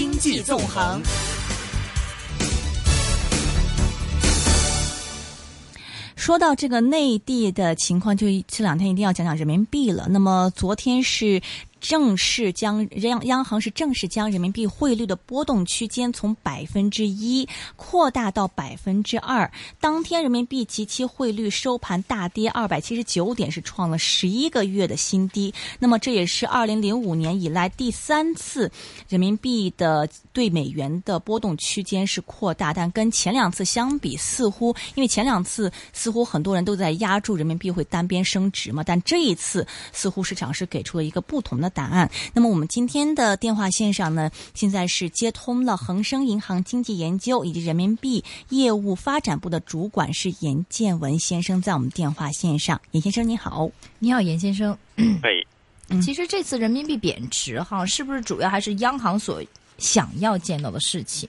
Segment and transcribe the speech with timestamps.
[0.00, 0.98] 经济纵横。
[6.16, 10.06] 说到这个内地的情况，就这两天一定要讲讲人民币了。
[10.08, 11.42] 那么昨天是。
[11.80, 19.50] 正式将央央行是正式将人民币汇率的波动区间从百分之一扩大到百分之二。
[19.80, 25.52] 当天人民币即期汇率收盘大跌二百七十九点，是创了十一个月的新低。
[25.78, 28.70] 那么这也是二零零五年以来第三次
[29.08, 41.69] 人民币的对美元的波动区间是扩大，但跟前两次相比，似乎因为前两次似乎很多人都在压住人民币会单边升值嘛，但这一次似乎市场是给出了一个不同的。
[41.70, 42.10] 答案。
[42.34, 52.80] 那么我们今天的电话线上呢，现在是接通了恒生银行经济研究以及人民币业务发展部的主管是严建文先生，在我们电话线上。
[52.90, 54.76] 严先生你好，你好，严先生。
[55.22, 55.30] 哎，
[56.02, 59.42] 其实这次人民币贬值哈，是不是主要还是央行所
[59.78, 61.28] 想要见到的事情？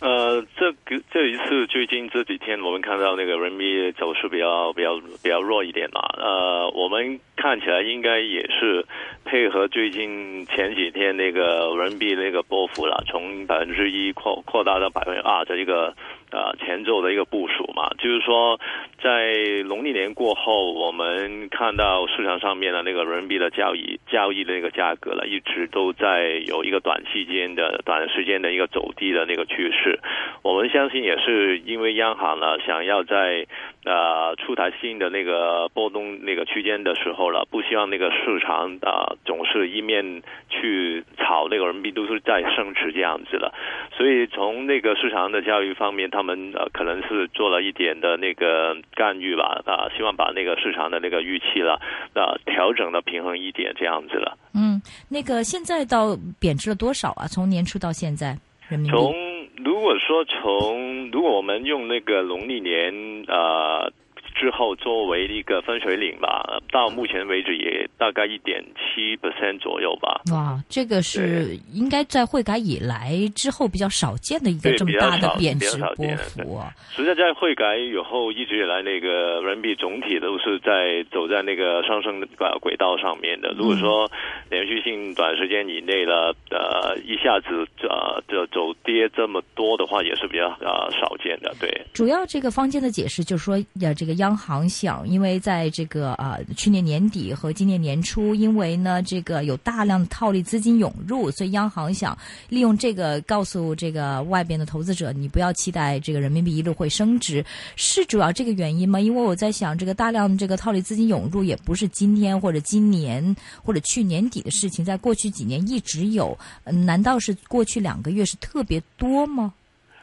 [0.00, 6.00] 呃，这个这一次最近这几天，我们看到那个人民币走势比较比较比较弱一点嘛。
[6.16, 8.86] 呃，我们看起来应该也是
[9.28, 15.94] 配合最近前几天那个人民币那个波幅了，从百分之一扩扩大到百分之二的一个。
[16.30, 18.60] 呃，前奏的一个部署嘛，就是说，
[19.02, 19.34] 在
[19.64, 29.98] 农历年过后，我们看到市场上面的那个人民币的交易交易的那个价格了，一直都在有一个短期间的短时间的一个走低的那个趋势。
[30.42, 33.46] 我们相信也是因为央行呢，想要在
[33.84, 43.52] 呃出台新的那个波动那个区间的时候了，不希望那个市场啊总是一面去炒那个人民币都是在升值这样子的，
[43.96, 51.80] 所以从那个市场的教育方面，他们呃可能是做了一点的那个干预吧啊，希望把那个市场的那个预期了
[52.14, 54.36] 啊调整的平衡一点这样子了。
[54.54, 57.26] 嗯，那个现在到贬值了多少啊？
[57.28, 58.36] 从年初到现在，
[58.68, 58.96] 人民币。
[58.96, 59.27] 从
[59.64, 63.92] 如果说从如果我们用那个农历年呃。
[64.34, 70.20] 之后作为一个分水岭吧，到目前为止也大概一点七 percent 左右吧。
[70.30, 76.70] 哇，这个是应该在汇改以来之后比较少见的一个这么大的贬值波幅啊。
[76.90, 83.52] 实际上在汇改以后一直以来，那个人民币总体都是在走在那个上升呃轨道上面的。
[83.58, 84.08] 如果说
[84.50, 91.54] 连续性短时间以内的呃一下子呃就走跌这么多的话，也是比较呃少见的。
[91.60, 102.16] 对，主要这个坊间的解释就是说，呃这个央行想，因为在这个呃去年年底和今年年初，因为呢这个有大量的套利资金涌入，所以央行想
[102.48, 107.44] 利用这个告诉这个外边的投资者，你不要期待这个人民币一路会升值，
[107.76, 109.00] 是主要这个原因吗？
[109.00, 119.54] 因为我在想，这个大量的这个套利资金涌入也不是今天或者今年或者去年底的事情，在过去几年一直有，难道是过去两个月是特别多吗？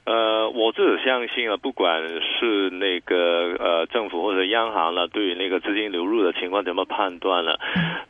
[0.06, 7.56] 呃，我自己相信啊，不管是那个呃政府或者央行呢，对于那个资金流入的情况怎么判断呢？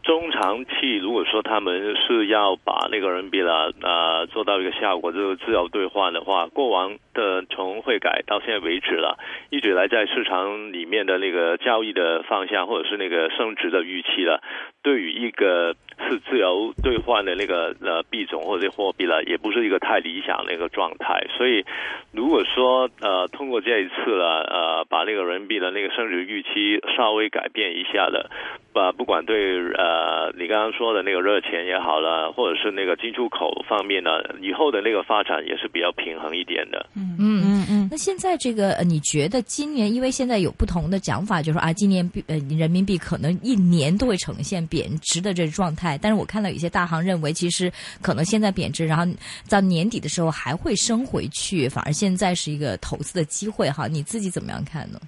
[0.03, 9.17] 中长期如果说他们是要把那个人民币了呃做到一个效果，就是自由兑换的话，过往的从汇改到现在为止了，
[9.49, 14.43] 一直来在市场里面的那个交易的方向或者是那个升值的预期了，
[14.83, 15.75] 对于一个
[16.09, 21.63] 是自由兑换的那个呃币种或者货币了，也不是一个太理想的一个状态，所以。
[22.11, 28.29] 如果说呃通过这一次了呃把那个人民币的那个升值预期稍微改变一下的，
[28.73, 36.85] 把不管对呃你刚刚说的那个热钱也好了，或者是那个进出口方面呢，以后的那个发展也是比较平衡一点的。
[36.95, 37.54] 嗯嗯
[37.89, 49.05] 那现在这个你觉得今年，因为现在有不同的讲法，就是说啊，今年呃人民币可能一年都会呈现贬值的这状态，但是我看到有些大行认为，其实可能现在贬值，然后
[49.49, 54.99] 到年底的时候还会升回去，反而现在是一个投资的机会哈，你自己怎么样看呢？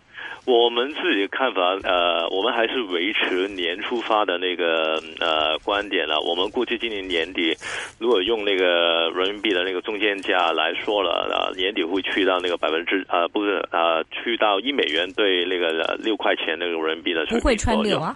[0.48, 6.22] 我们自己的看法，呃，我们还是维持年初发的那个呃观点了。
[6.22, 7.54] 我们估计今年年底，
[8.00, 18.16] 如果用那个人民币的那个中间价来说了，呃，年底会去到那个百分之呃不是呃去到一美元兑那个六块钱那个人民币的不会穿六啊。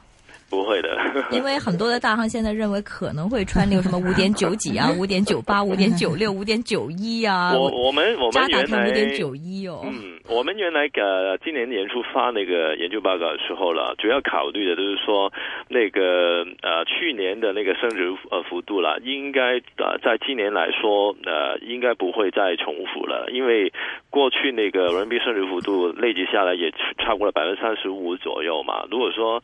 [0.52, 0.98] 不会的，
[1.32, 7.54] 因为很多的大行现在认为可能会穿那个什么五点九几啊， 五点九八、五点九六、五点九一啊。
[7.58, 9.80] 我我们我们原来五点九一哦。
[9.86, 15.32] 嗯，我们原来呃今年年初发那个研究报告的时候了，主要考虑的就是说
[15.70, 23.72] 那个呃去年的那个升值呃幅度了，应该呃在今年来说呃应该不会再重复了，因为
[24.10, 28.84] 过去那个人民币升值幅度累积下来也超过了百分之三十五左右嘛。
[28.92, 29.42] 如果说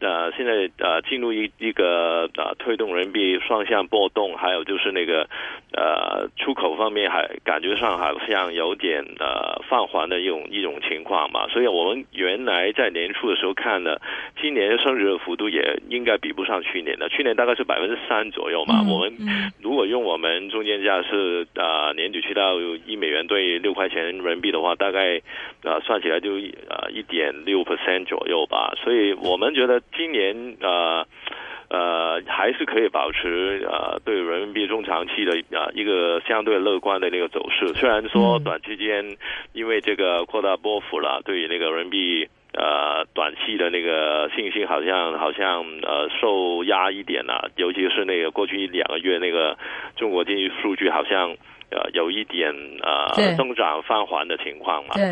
[0.00, 0.47] 呃现在
[0.78, 5.28] 呃进入一一个呃推动人民币双向波动，还有就是那个
[5.72, 11.46] 呃出口方面还感觉上好像有点呃放缓的一种一种情况嘛。
[11.48, 13.96] 所以我们原来在年初的时候看呢，
[14.40, 18.82] 今年升值的幅度也应该比不上去年的，去年大概是百分之三左右嘛。
[18.88, 19.12] 我们
[19.60, 23.98] 如果用我们中间价是呃年底去到一美元兑六块钱。
[23.98, 25.20] 人民币的话，大概
[25.64, 26.34] 呃算起来就
[26.68, 31.06] 呃一点六 percent 左右吧，所以我们觉得今年呃
[31.68, 37.68] 呃还是可以保持呃对人民币中长期的啊一个相对乐观的那个走势。
[37.74, 39.16] 虽然说短期间
[39.52, 49.56] 因为这个扩大波幅了，对于那个人民币呃短期的那个信心好像好像呃受压一点了，尤其是那个过去一两个月那个
[49.96, 51.36] 中国经济数据好像。
[51.70, 52.50] 呃，有一点
[52.80, 54.94] 呃增长放缓的情况嘛。
[54.94, 55.04] 对。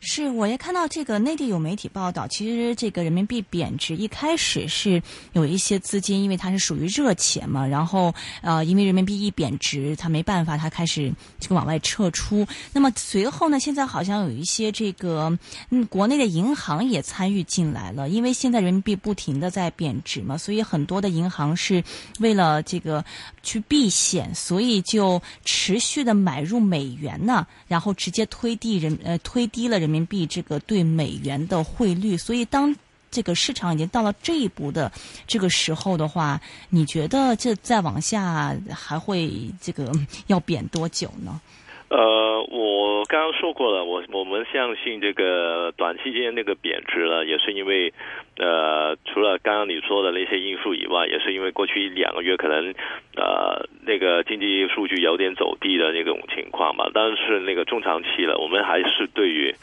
[0.00, 5.02] 是，我也看到这个内地有媒体报道，其实这个人民币贬值一开始是
[5.32, 12.46] 有一些资金，因为它是属于热钱嘛，然后呃，因为人民币一贬值，它没办法，它开始这个往外撤出。
[12.72, 15.36] 那么随后呢，现在好像有一些这个
[15.70, 21.84] 嗯，国内的银行也参与进来了，因为现在人民币不停的在贬值嘛，所以很多的银行是
[22.20, 23.04] 为了这个
[23.42, 29.68] 去避险，所以就持续的买入美元呢，然后直接推地人呃推低。
[29.68, 32.76] 了人民币这个对美元的汇率，所以当
[33.10, 34.92] 这个市场已经到了这一步的
[35.26, 39.90] 这个时候的话，你觉得这再往下还会这个
[40.26, 41.40] 要贬多久呢？
[41.88, 47.92] 呃，我刚刚说过了，我我们相信这个短期间那个贬值呢，也是因为。
[48.38, 52.74] 呃，除了刚刚你说的那些因素以外，也是因为过去一两个月可能，
[53.16, 56.90] 呃，那个经济数据有点走低的那种情况吧。
[56.92, 59.54] 但是那个中长期了，我们还是对于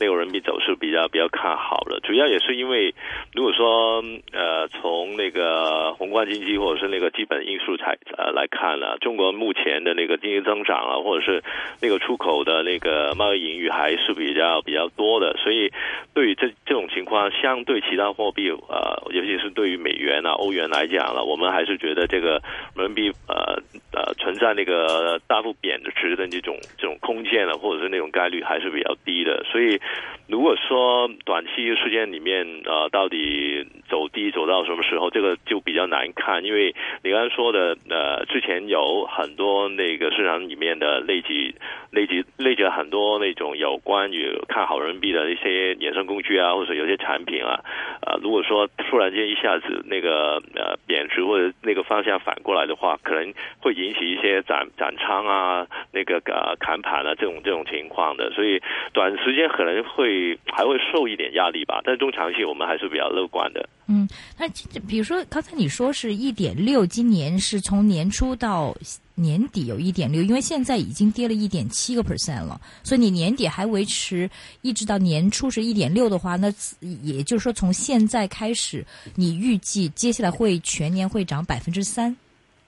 [0.00, 2.00] 那个人民币走势比较比较看好的。
[2.00, 2.94] 主要也是因为，
[3.34, 4.02] 如果说
[4.32, 11.42] 呃从那个宏观经济或者是那个基本因素才呃来看呢，中国目前的那个经济增长啊，或者是
[11.80, 15.36] 那个出口的那个贸易盈余还是比较比较多的。
[15.42, 15.72] 所以
[16.14, 18.12] 对于这这种情况，相对其他。
[18.12, 22.42] 货币呃，尤其是对于美元啊、欧元来讲了，我们还是觉得这个
[22.76, 23.56] 人民币呃
[23.90, 29.42] 呃存在那个大幅贬值的这种这种空间了，或者是那种概率还是比较低的。
[29.50, 29.80] 所以，
[30.28, 36.44] 如果说短期时间里面呃到底走低走到什么时候，这个就比较难看。
[36.44, 41.54] 因为你刚才说的呃，之前有很多那个市场里面的累积
[41.90, 47.60] 累积累积很多那种有关于看好人民币的一些衍生工具啊，或者有些产品啊。
[48.00, 58.60] 啊，如果说突然间一下子那个呃贬值或者那个方向反过来的话，可能会引起一些斩斩仓啊，那个呃砍盘啊这种这种情况的，所以
[58.92, 63.68] 短时间可能会还会受一点压力吧，但中长期我们还是比较乐观的。
[63.92, 64.08] 嗯，
[64.38, 64.48] 那
[64.88, 68.74] 比如说刚才你说是一点六，今年是从年初到。
[69.14, 74.28] 年底有一点六，因为现在已经跌了一点七个 percent 了，所以你年底还维持
[74.62, 76.50] 一直到年初是一点六的话，那
[76.80, 78.84] 也就是说从现在开始，
[79.14, 82.16] 你预计接下来会全年会涨百分之三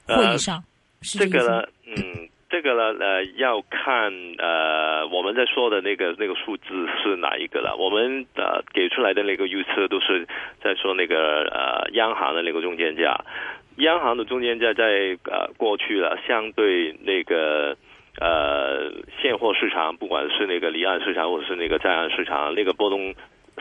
[0.06, 0.62] 或以上？
[1.00, 7.74] 是这个呢，嗯，这个呢，呃，要看呃我们在说的那个那个数字是哪一个了。
[7.76, 10.24] 我们呃给出来的那个预测都是
[10.62, 13.24] 在说那个呃央行的那个中间价。
[13.78, 17.76] 央行的中间价在呃过去了，相对那个
[18.20, 23.16] 呃现货市场，不管是那个离岸市场或者是那个在岸市场，那个波动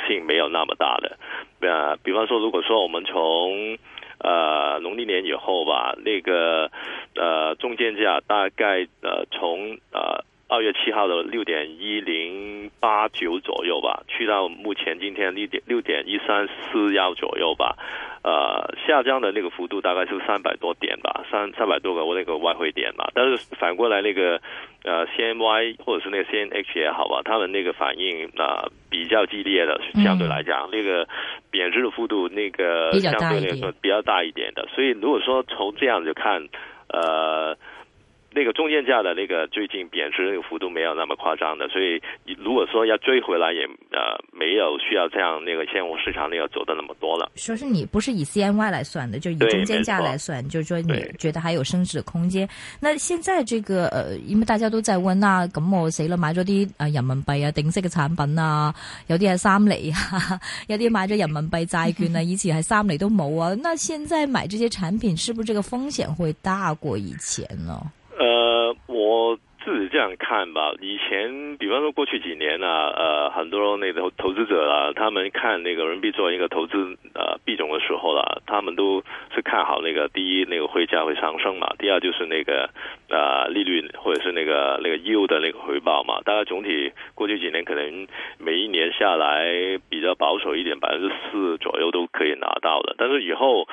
[0.05, 1.17] 性没有那么大的。
[1.61, 3.75] 呃，比方说，如果说我们从
[4.19, 6.69] 呃农历年以后吧，那个
[7.15, 17.75] 呃中间价大概呃从呃二月七号的六点一零八九左右吧，去到目前今天六点六点一三四幺左右吧。
[18.23, 23.03] 呃，下降的那个幅度大概是三百多点吧，三三百多个那个外汇点嘛。
[23.13, 24.39] 但是反过来那个
[24.85, 31.05] 呃 CNY 或者是那个 CNH 也好吧，他们那个反应啊比较激烈的，相对来讲那个
[31.51, 34.65] 贬值的幅度那个相对来说比较大一点的。
[34.73, 36.47] 所以如果说从这样子看，
[36.93, 37.57] 呃。
[38.35, 42.01] 那个中间价的那个最近贬值那个幅度没有那么夸张的，所以
[42.39, 47.31] 如果说要追回来，也呃没有需要这样那个现货市场那个走的那么多了。
[47.35, 52.47] 说是你不是以 CNY 来算的，就以中间价来算，就是说你觉得还有升值的空间。
[52.79, 58.73] 那现在这个呃，因为大家都在问啊，咁我死啦，買咗啲啊人民幣啊定息嘅產品啊，
[59.07, 63.55] 有啲係三厘啊， 有啲買咗人民幣債券啊， 以前係三厘都冇啊。
[63.63, 67.81] 那現在買這些產品，是不是這個風險會大過以前呢？
[69.93, 70.73] 这样看吧。
[70.81, 79.03] 以前，比方说过去几年呢、呃，很多那个投资者啊，他们看那个人民币作为一个投资呃币种的时候啦，他们都
[79.35, 82.69] 是看好那个第一那个汇价会上升嘛，第二就是那个
[83.09, 86.19] 呃利率或者是那个那个 yield 的那个回报嘛。
[86.25, 88.07] 大概总体过去几年可能
[88.39, 92.95] 每一年下来比较保守一点，百分之四左右都可以拿到的。
[92.97, 93.67] 但是以后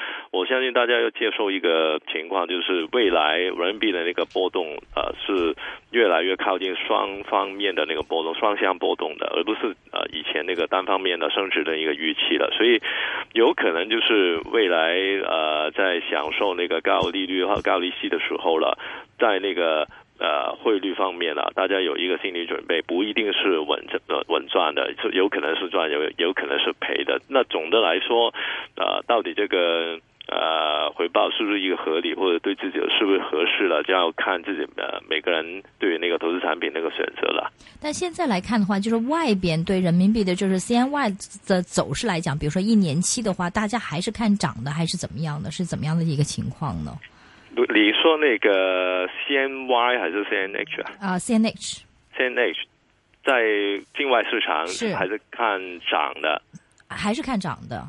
[0.50, 5.54] 相信大家要接受一个情况，就是未来人民币的那个波动呃是
[5.92, 12.50] 越来越靠近双方面的那个波动，双向波动的，而不是呃以前那个单方面的升值的一个预期了。
[12.59, 12.83] 所以
[13.33, 18.76] 有可能就是未来呃在享受那个高利率和高利息的时候了，
[19.19, 19.87] 在那个。
[20.23, 27.19] 呃，汇率方面啊，大家有一个心理准备，不一定是稳挣稳赚的，就有可能是赚，有有可能是赔的。
[27.26, 28.35] 那总的来说，
[28.76, 29.99] 呃，到底这个
[30.30, 37.50] 呃回报是不是一个合理，或者对自己是不是合适了，就要看自己呃每个人对于那个投资产品那个选择了。
[37.80, 41.14] 但现在来看的话，就是外边对人民币的，就是 CNY
[41.46, 45.50] 的走势来讲，比如说一年期的话，大家还是看涨的，还是怎么样的？
[45.50, 46.96] 是怎么样的一个情况呢？
[47.52, 50.92] 你说那个 CNY 还是 CNH 啊？
[51.00, 51.82] 啊、c n h
[52.16, 52.56] CNH
[53.25, 53.42] 在
[53.96, 55.60] 境外市场是还是看
[55.90, 56.40] 涨的。
[56.88, 57.84] 还是看涨的。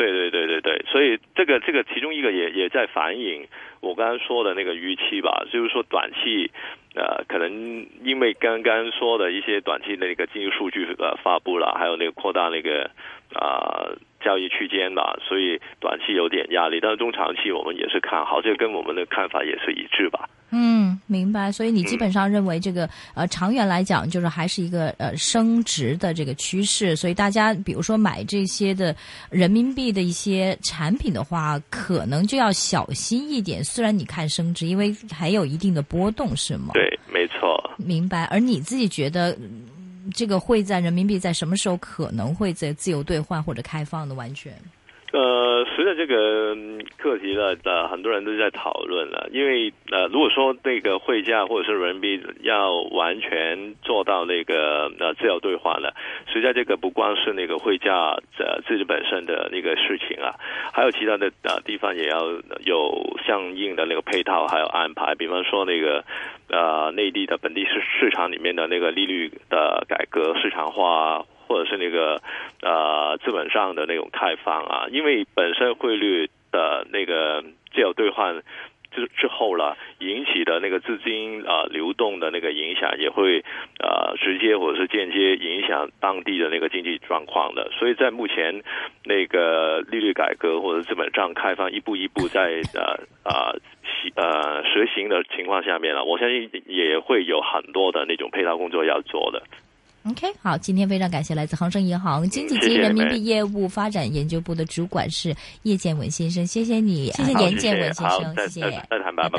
[0.00, 3.46] 对对对对对，所以这个这个其中一个也也在反映
[3.80, 6.50] 我刚刚说的那个预期吧，就是说短期
[6.94, 12.90] 呃，可能因为刚刚说的一些短期的那个经济数据呃发布了，还有那个扩大那个
[13.34, 13.92] 啊、
[14.24, 20.30] 交易区间吧，所以短期有点压力，但是中长期我们也是看好，这个跟我们的看法也是一致吧。
[20.50, 21.50] 嗯，明白。
[21.50, 26.94] 所以你基本上认为这个、呃长远来讲，就是还是一个呃升值的这个趋势。
[26.94, 28.94] 所以大家比如说买这些的
[29.28, 33.64] 人民币的一些产品的话，可能就要小心一点。
[33.64, 37.58] 虽然你看升值，因为还有一定的波动，是吗？，对，没错。
[37.76, 38.24] 明白。
[38.26, 39.32] 而你自己觉得。
[39.32, 39.66] 嗯
[40.14, 44.52] 这个会在人民币在什么时候可能会在自由兑换或者开放的完全？
[45.80, 46.54] 随着这个
[46.98, 49.30] 课题呢，呃，很多人都在讨论了。
[49.32, 55.94] 因为呃，如果说那个汇价或者是人民币要完全做到那个呃自由兑换了，
[56.26, 60.34] 实际上这个不光是那个汇价呃自己本身的那个事情啊，
[60.70, 62.26] 还有其他的呃地方也要
[62.66, 65.14] 有相应的那个配套还有安排。
[65.14, 66.04] 比方说那个
[66.50, 71.24] 呃内地的本地市市场里面的那个利率的改革、市场化。
[71.50, 72.22] 或者是那个
[72.62, 77.42] 呃资本上的那种开放啊，因为本身汇率的那个
[77.74, 78.40] 自由兑换
[78.92, 83.42] 之之后了，引起的那个资金啊、呃、流动的那个影响，也会
[83.82, 87.68] 呃直接或者是间接影响当地的那个经济状况的。
[87.76, 88.62] 所以在目前
[89.04, 93.50] 那个利率改革或者资本账开放一步一步在呃啊
[94.14, 99.42] 呃实行的情况下面了，我相信也会有很多的那种配套工作要做的。
[100.04, 108.60] OK，好，今天非常感谢来自恒生银行经济及人民币业务发展研究部的主管是叶建文先生，谢谢你，谢谢严建文先生，谢谢。
[108.62, 109.28] 再再谈吧，拜拜